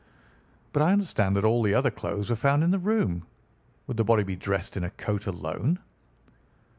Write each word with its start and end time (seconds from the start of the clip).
"But 0.73 0.81
I 0.81 0.93
understand 0.93 1.35
that 1.35 1.45
all 1.45 1.61
the 1.61 1.75
other 1.75 1.91
clothes 1.91 2.31
were 2.31 2.35
found 2.35 2.63
in 2.63 2.71
the 2.71 2.79
room. 2.79 3.27
Would 3.85 3.97
the 3.97 4.03
body 4.03 4.23
be 4.23 4.35
dressed 4.35 4.75
in 4.75 4.83
a 4.83 4.89
coat 4.89 5.27
alone?" 5.27 5.77